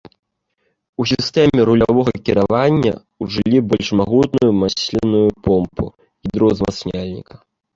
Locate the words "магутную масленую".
4.01-5.23